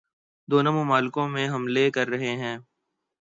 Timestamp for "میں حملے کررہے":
1.29-2.33